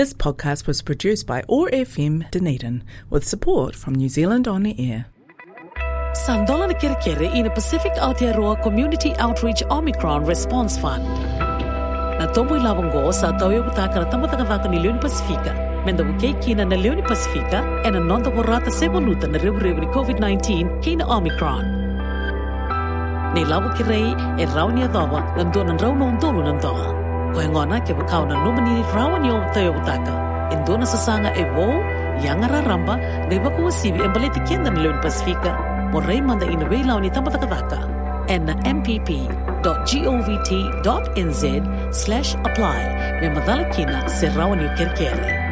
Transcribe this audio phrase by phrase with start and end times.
[0.00, 5.04] This podcast was produced by ORFM Dunedin with support from New Zealand On the Air.
[6.24, 11.04] Sandola na Kerekere in the Pacific Aotearoa Community Outreach Omicron Response Fund.
[12.18, 15.52] Na tomo i lawango sa tauyo butaka na tamatanga vaka ni Leone Pasifika.
[15.84, 19.86] Menda buke kina na Leone Pasifika e na nonda borata se voluta na rebu ni
[19.86, 21.64] COVID-19 kina Omicron.
[23.34, 26.99] Nei lawa ki rei e rauni adhawa na ndona rau no ndolu na ndoa.
[27.34, 30.12] Ko e ngona ke wakau na numani rawa ni o tauyo butaka.
[30.52, 31.66] E ndona sasanga e wo,
[32.24, 32.94] yanga ramba,
[33.26, 35.52] ngai baku wasibi e baleti kenda na Leone Pasifika.
[35.92, 37.78] Mo rei manda ina rei launi tamataka vaka.
[38.28, 39.02] E na mpp.govt.nz
[41.90, 42.80] slash apply
[43.20, 45.49] me madala kina se rawa ni o kerkere.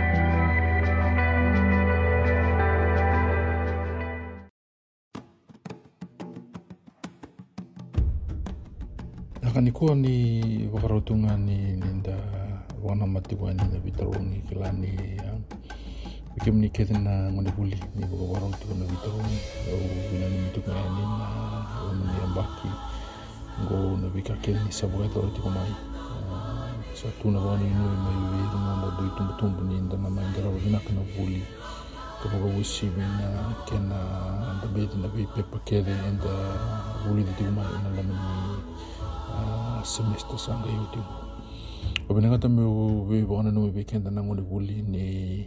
[9.48, 12.16] Nakanikoa ni wakarotunga ni ninda
[12.84, 13.80] wana matiwani na
[15.16, 15.43] yang
[16.34, 19.39] Bikim ni kete na ngone buli ni waka warong tuka na vitarungi
[19.72, 21.28] au wina ni mituka ya nina
[21.81, 22.69] au mani ambaki
[23.64, 25.72] ngo na vika kete ni sabu eto roti ko mai
[26.94, 30.28] sa tu na wani inu mai wiru na dui tumbu tumbu ni inda na mai
[30.28, 31.41] ngara wina kana buli
[32.22, 33.28] ka waka wisi wina
[33.65, 33.97] kena
[34.50, 36.34] anda beti na vi pepa kete enda
[37.09, 38.78] buli di tuka mai
[39.79, 40.98] ina lamani semester sanga yuti
[42.09, 42.62] o bena kata me
[43.09, 45.47] we bona no we kenda na ngone wuli ni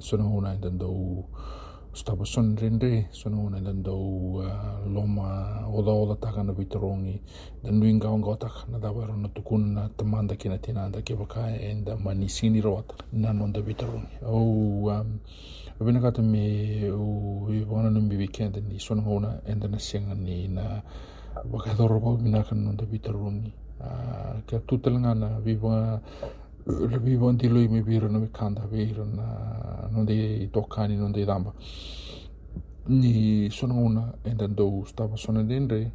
[0.00, 1.24] sona hona nda do
[1.92, 4.42] staba son rende sona hona nda do
[4.92, 7.20] loma oda oda taka na vitorongi
[7.62, 11.14] da nuinga onga taka na da wero na tukun na tamanda kina tina anda ke
[11.14, 14.90] baka enda mani sini rota na nonda vitorongi o
[15.80, 20.14] o bena kata me we bona no me weekend ni sona hona enda na senga
[20.14, 20.82] ni na
[21.44, 22.42] vakatoro pau nonda
[22.84, 23.52] vitarungi vitaruni
[24.46, 26.00] kia tutalangana viva
[26.66, 31.52] la viva antiloi me vira na mikanda vira na nonde tokani nonde damba.
[32.88, 35.92] Ni sonangona enda dou stava sona dendre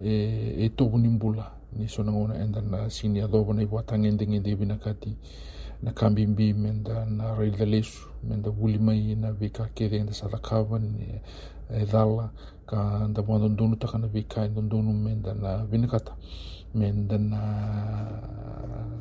[0.00, 4.04] e eh, e eh, tobu nimbula ni sonangona enda ah, na sini adobo na iwatang
[4.06, 5.16] ending endi binakati
[5.82, 10.78] na kambimbi menda ah, na rail da lesu menda wulimai na vika kede enda salakava
[10.78, 11.22] ni e
[11.74, 12.30] eh, dala
[12.72, 16.12] ka nda mo ndonu taka na vika ndonu menda na vinakata
[16.74, 17.40] menda na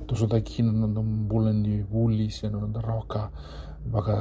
[0.08, 3.32] toso da kina na mbula ni wuli se na nda roka
[3.92, 4.16] baka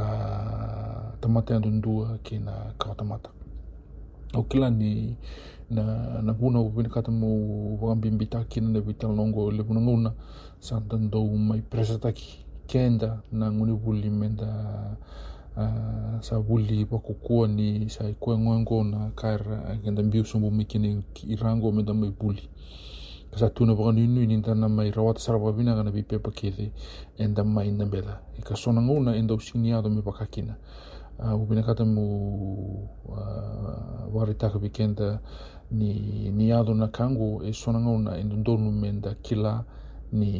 [1.20, 3.30] tamata ndundua kina ka tamata.
[4.34, 5.16] O kila ni
[5.70, 7.28] na na buna vinakata mo
[7.82, 10.12] wambimbi takina na vital nongo le buna nguna
[10.60, 14.46] sa ndo mai presa taki kenda na nguni wuli menda
[15.56, 21.72] uh, sa wuli wakukua ni sa ikue ngoengo na kaira kenda mbiu sumbu mikini irango
[21.72, 22.48] menda mai wuli.
[23.30, 26.72] Kasa tuna baka nunu ini tana mai rawata sarapa vina kana bi pepa kete
[27.18, 30.56] enda mai na bela ika sona nguna enda usini ado mi pakakina
[31.18, 35.20] uh, ubina kata mu uh, waritaka bikenda
[35.70, 39.64] ni ni ado na kango e sona nguna enda ndonu menda kila
[40.12, 40.32] ni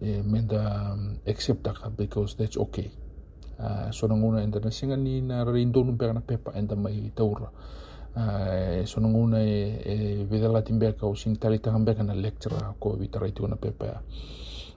[0.00, 2.90] e menda um, accept because that's okay
[3.62, 7.46] Ah, sonaguna eda na segani na rareindounu beka na pepa eda mai taura
[8.16, 13.56] ah, e sonaguna e, e vecelati beka o sinitalitaga beka na lectura ko vitaraitiga na
[13.56, 13.86] pepa.
[13.86, 14.00] Ia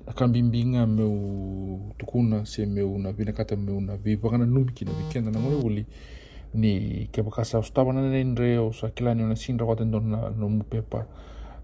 [0.06, 5.32] na kabibiga meu tukuna se meu na vinakata meu na vivaga na numi kina vikeda
[5.32, 5.86] na gole
[6.54, 11.08] ni kepakasa o sotava na nai o sa kilani ona sinra koatedona nomu pepa.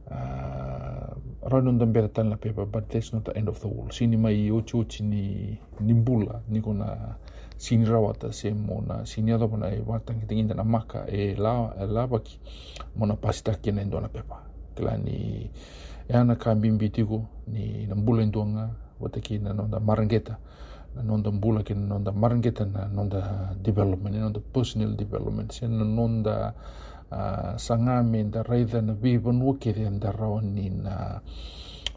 [0.09, 1.13] Uh,
[1.51, 3.91] ranon dan bera tan la pepa but that's not the end of the world.
[3.91, 7.17] Sini mai uchi ni ni kona
[7.57, 11.73] sini rawata se mona sini ado na e wata ki tinginda na maka e la
[11.79, 12.39] e la baki
[12.95, 14.41] mona pasita ki na ndona pepa.
[14.75, 15.49] Kila ni
[16.07, 18.69] e ana ka bimbi tiku ni na mbula ndonga
[18.99, 20.37] wata ki na nonda marangeta
[20.95, 26.53] na nonda ki na nonda marangeta na nonda development nonda personal development se na nonda
[27.57, 31.21] sangamin da raida na bibon wukiri da rawani na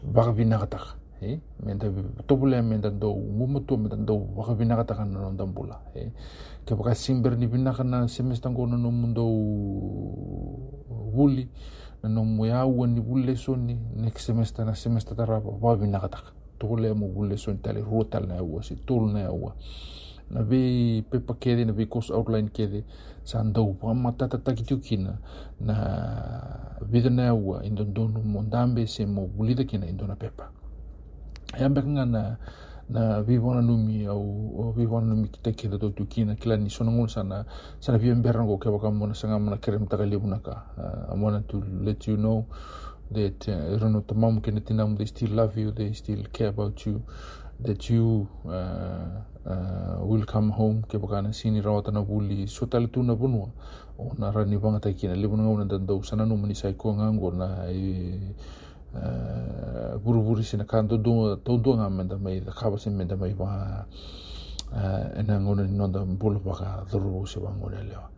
[0.03, 1.87] bagbi na katak eh menda
[2.27, 6.11] tobule menda do ngumutu menda do bagbi na katak na non dambula eh
[6.65, 9.23] ke baka simber ni binaka na semester ngono no mundo
[11.15, 11.47] wuli
[12.03, 16.33] no muya wani bulle soni next semester na semester tarapa bagbi na katak
[16.95, 19.55] mo bulle soni tali rutal na yawa si tul na yawa
[20.31, 22.83] na bi pepa kedi na bi course outline kedi
[24.63, 25.17] tiukina
[25.59, 25.75] na
[27.33, 29.29] ua i dodonu mo dabe se mo
[29.87, 30.49] i dona pepa
[32.05, 32.37] na
[32.89, 35.29] na vivona numi au vivona numi
[36.35, 37.45] kila ni sona sana
[37.79, 37.97] sana
[38.43, 38.57] ngo
[39.15, 39.39] sanga
[40.39, 41.17] ka uh, I
[41.47, 42.45] to let you know
[43.11, 46.49] that uh, I don't know tamamu kena tinamu they still love you they still care
[46.49, 47.01] about you.
[47.59, 52.87] that you uh, uh, will come home ke pakana sini rawata na buli so tal
[52.87, 53.51] tu na bunu.
[53.97, 57.31] Ona rani banga ta kina le bunga ona dando sana no mani sai ko ngango
[57.33, 58.19] na e
[58.93, 62.77] uh, buru buru sina kan do do do do nga men da mai da khaba
[62.77, 63.85] sin men da mai ba
[64.73, 68.09] uh, ena ngona ni no da bulu baka duru se bangona lewa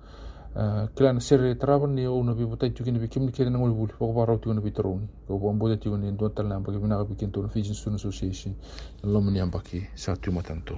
[0.55, 3.31] leo kila na sere traban ni o na bi butai tuki ni bikim ni.
[3.31, 6.11] Kere na ngoli buli poko parau tuki na bi taruni ko bo ambo tuki ni
[6.11, 8.55] ndo tal na ambaki bina ka bikin to na Fijian Student Association
[9.03, 10.77] lo mani ambaki sa tu matanto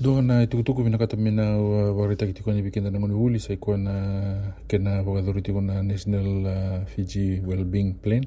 [0.00, 1.58] Dona e tukutuku vina kata mina
[1.92, 6.86] warita ki tikoni bikenda nangoni uli sa ikuwa na kena wakadhuri tiko na National uh,
[6.86, 8.24] Fiji Wellbeing Plan.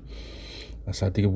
[0.92, 1.28] Sa tika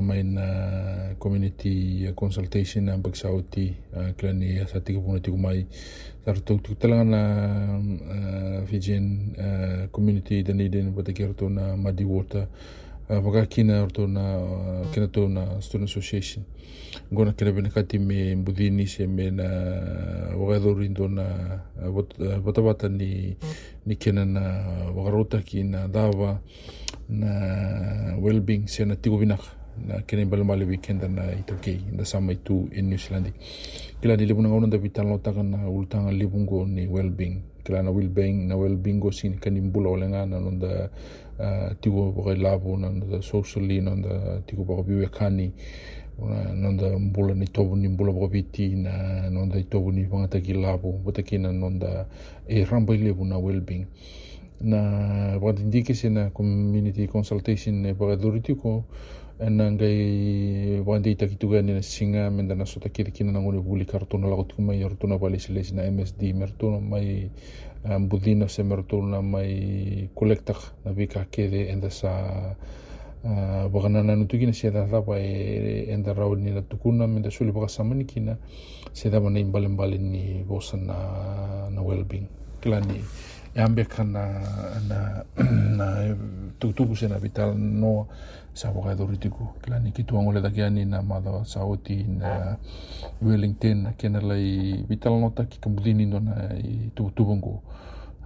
[0.00, 5.66] mai na community consultation na bag sauti uh, kila ni sa tika puna tiko mai.
[6.24, 12.04] Sa rutuk tuk talanga na uh, Fijian uh, community Dunedin bata ki rutu na Muddy
[12.04, 12.48] Water
[13.12, 16.44] uh, waka kina rutu na uh, kina to na Student Association
[17.12, 19.44] gona kena bena kati me mbudini se me na
[20.36, 21.24] wakadhuri ndo na
[22.44, 23.36] bata bata ni
[23.86, 24.40] ni kena na
[24.96, 26.40] wakarota ki na dawa
[27.08, 29.48] na well-being se na tigo binaka
[29.86, 33.32] na kena bala male weekend na itoke na sama itu in New Zealand.
[34.00, 38.50] Kila ni libuna ngona tapi talo taka na ultanga libungo ni well-being kila na well-being
[38.50, 40.90] na well-being go sin kanimbula olenga na nonda
[41.80, 45.52] tigo bogai labu nan da socially nan da tigo bogai biu yakani
[46.54, 50.54] nan mbula ni tobu ni mbula bogai biti na nan da tobu ni banga taki
[50.54, 52.06] labu botaki na nan da
[52.46, 53.86] e rambai lebu na well-being
[54.60, 58.84] na bogai indike se na community consultation e bogai duritiko
[59.50, 63.58] na ngai wande ita kitu gani na singa menda na sota kiri kina na ngore
[63.60, 67.30] buli kartona lagotiku mai yartona bali silesi na MSD mertona mai
[67.84, 72.54] budina se mertona mai kolektak na bika kede enda sa
[73.24, 74.86] uh, wakana nanu tukina se da
[75.18, 78.38] e enda rau ni na tukuna me da suli waka samani kina
[78.92, 80.94] se da mana imbale mbale ni bosa na
[81.70, 82.28] na well-being.
[82.60, 82.80] Kila
[83.54, 84.40] ni e ambe kana
[84.88, 85.24] na
[85.76, 86.16] na
[86.58, 88.06] tukutuku se na vital no
[88.54, 91.30] sa waka e tiku kila ni kitu angole da kia ni na mada
[92.08, 92.56] na
[93.22, 96.54] Wellington na kena lai vital nota ki kamudini no na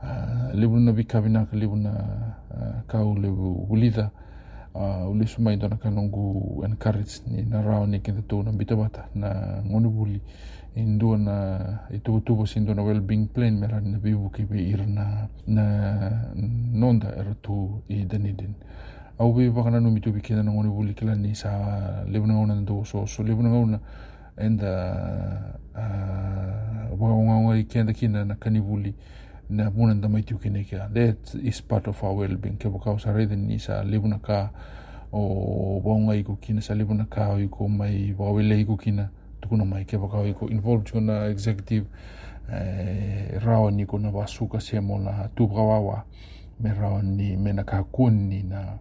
[0.02, 4.10] uh, lewu na vika vinaka lewu na uh, kau lewu ulida
[4.74, 9.62] uh, ule sumai dona kanongu encourage ni na rao ni kenda tau na bitawata na
[9.66, 10.20] ngoni buli
[10.76, 11.24] in duan
[11.90, 15.26] e tu tu sin duan well being plan mera na bibu ki be ir na
[15.46, 15.64] na
[16.72, 18.52] nonda er tu i denidin
[19.18, 22.84] au bi wakana no mitu bi kina ngoni buli kila ni sa lebna ona do
[22.84, 23.80] so so lebna ona
[24.36, 24.72] enda
[26.92, 28.92] wa nga nga kenda kina na kani buli
[29.48, 33.00] na munan da maitiu kina kia that is part of our well being ke bukau
[33.00, 34.50] sa den ni sa lebna ka
[35.12, 39.08] o bonga iku kina sa lebna ka o iku mai wawele iku kina
[39.40, 41.86] tukuna mai ke wakau iku involved kuna executive
[42.52, 46.04] eh, rawa ni kuna wasuka se mo na tubrawawa
[46.60, 48.78] me rawa ni me na ka kun ni na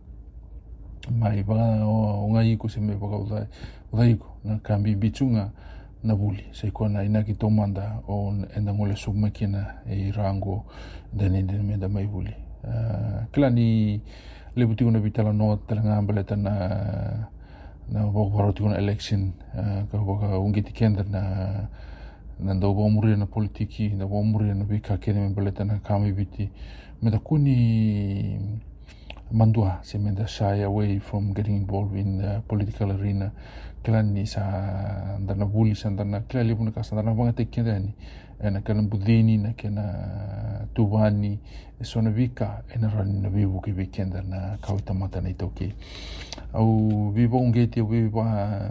[1.12, 3.28] mai ba o ngai iku se me wakau
[3.94, 5.52] dai iku na kambi bitunga
[6.04, 10.66] na buli sai kona ina ki tomanda o enda ngole subma kina e rango
[11.14, 14.02] dani dani me da mai buli uh, kila ni
[14.56, 16.54] le buti una vitala no tala ngambale na
[17.92, 19.32] na bok baroti una election
[19.92, 21.22] ka boka ungiti kenda na
[22.40, 25.80] na ndo bo muri na politiki na bo muri na bika kene me baleta na
[25.80, 26.50] kami biti
[27.02, 28.40] me da kuni
[29.34, 33.32] Mandua, she meant shy away from getting involved in the political arena.
[33.84, 37.68] Kailan sa dana buli sa dana kailan libo nakas dana mga tekin.
[38.38, 41.40] Ena eh, kailan budini na kena tuwani
[41.82, 45.74] eh, so ena eh, rani na vivo ke weekend na kawita mata na ito ke.
[46.54, 48.70] Au vivo ungeti au vivo ah,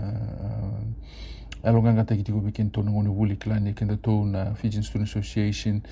[1.64, 3.36] alonganga te kitiko bikin tonu ngoni
[3.74, 5.82] kenda tau na Fijian Student Association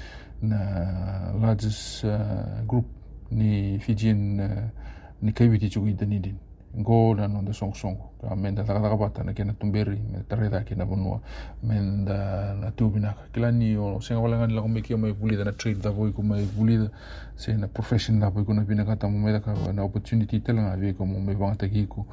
[0.40, 3.01] na largest uh, group
[3.32, 4.68] ni Fijian uh,
[5.22, 6.36] ni kaiwiti chuku itanidin
[6.74, 10.24] go na no da song song ka menda taka taka bata na kena tumberi me
[10.28, 11.20] tareda kena bonua
[11.62, 15.82] menda na tubina kila ni o senga wala ngani la komeki mai bulida na trade
[15.82, 16.88] da voi ko mai bulida
[17.36, 20.40] se na profession da voi ko na bina kata mo me da ka na opportunity
[20.40, 22.06] tela na vi ko mo me vanga taki ko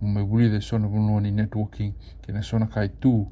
[0.00, 3.26] mo me bulida so na bonua ni networking kena so na kai tu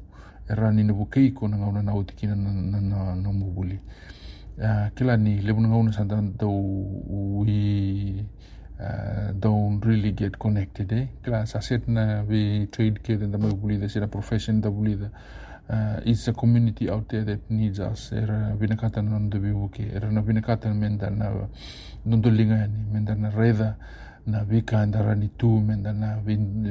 [0.49, 3.79] era ni na bukei ko na ngauna na utikina na na na, na mo buli
[4.61, 6.49] uh, kila ni lebu ngauna sa da do
[7.45, 8.25] we
[8.79, 11.07] uh, don't really get connected eh?
[11.23, 14.95] Kila sa set na we trade ke da mai buli da sira profession da buli
[14.97, 15.07] da
[15.69, 18.11] uh, it's a community out there that needs us.
[18.11, 21.31] Era binakata non de bibuke era na binakata menda na
[22.05, 23.77] nondo lingani menda na reda
[24.25, 26.63] na veka en daar aan die toe men daarna wen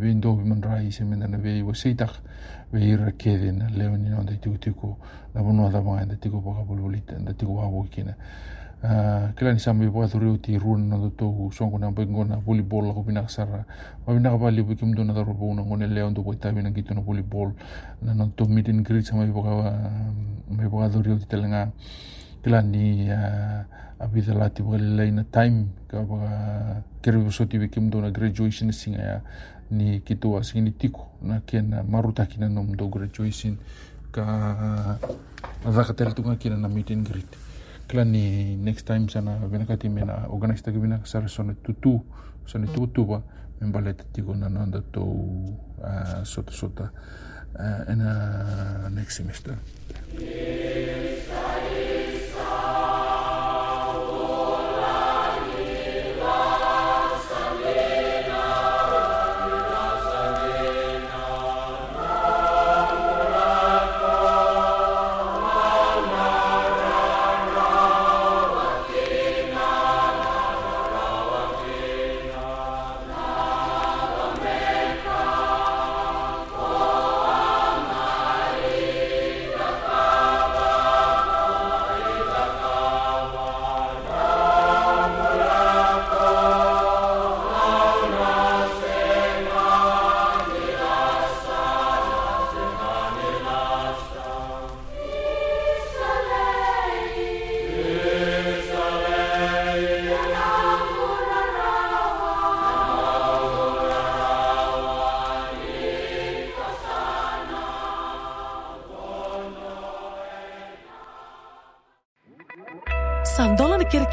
[0.00, 2.20] wen do men raise men daarna we was sitag
[2.70, 4.96] we hier kede na leo ni no dai tuku tuku
[5.34, 8.14] na bono da ma da tuku pa bulbulita da tuku wa wo kina
[9.34, 12.24] kila ni sambi pa turu ti run no na do to song ko na bengo
[12.24, 13.64] na volleyball ko bina sara
[14.06, 17.00] wa bina ka bali bikim na do bo ngone leo do boita bina gitu na
[17.00, 17.52] volleyball.
[18.02, 21.72] Na no to meet and greet sama bi pa ka telenga.
[22.42, 23.62] Kila ni uh,
[23.98, 28.70] abida lati bo le na time ka ba kere bo soti bikim do na graduation
[28.72, 29.20] singa ya
[29.70, 33.58] ni kitu asini tiko na kena maruta kina nom do graduation
[34.12, 34.98] ka
[35.66, 37.28] azaka tunga kina na meet and greet
[37.88, 42.00] kila ni next time sana vena kati mena organize ta vena sara sona tutu
[42.46, 43.22] sona tutu ba
[43.60, 45.02] membale tiko na nanda to
[45.82, 46.90] uh, sota sota
[47.58, 49.58] uh, in uh, next semester
[50.14, 51.17] Sandola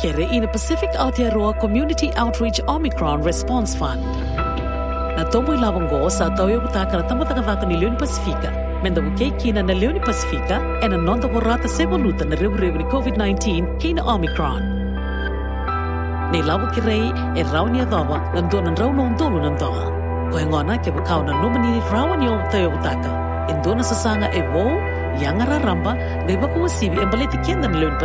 [0.05, 4.03] na Kerekere ina Pacific Aotearoa Community Outreach Omicron Response Fund.
[5.17, 8.51] Na tomo i lawango sa tauyo butaka na tamatanga vaka ni Leone Pasifika.
[8.83, 12.83] Menda wukei kina na Leone Pasifika e na nonda warata se voluta na rewu ni
[12.83, 14.61] COVID-19 kina Omicron.
[16.31, 19.85] Nei lawa ki rei e rau ni adhawa na ndona rau na undolu na ndoa.
[20.31, 23.09] Ko e ngona ke wakau na nomani ni rawa ni o tauyo butaka.
[23.49, 24.65] E ndona sasanga e wo,
[25.21, 25.93] yangara ramba,
[26.27, 27.97] gai wako wasibi e baleti kenda na Leone.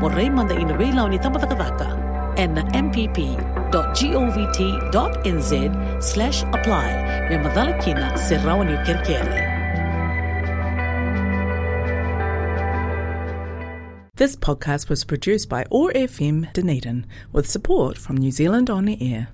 [0.00, 1.88] Mo rei manda ina rei lau ni tamataka vaka.
[2.36, 3.12] E na mpp.govt.nz
[6.04, 6.88] slash apply.
[7.30, 9.56] Me madala kina se rawa ni kerkere.
[14.16, 18.96] This podcast was produced by OAR FM Dunedin with support from New Zealand On the
[19.12, 19.28] Air.